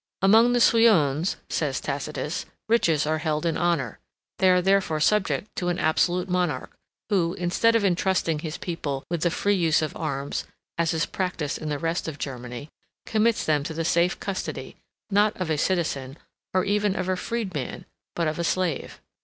[0.23, 3.99] "Among the Suiones (says Tacitus) riches are held in honor.
[4.39, 6.71] They are therefore subject to an absolute monarch,
[7.09, 10.43] who, instead of intrusting his people with the free use of arms,
[10.79, 12.69] as is practised in the rest of Germany,
[13.05, 14.75] commits them to the safe custody,
[15.11, 16.17] not of a citizen,
[16.51, 18.99] or even of a freedman, but of a slave.